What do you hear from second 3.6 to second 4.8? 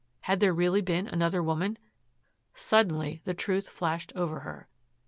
flashed over her.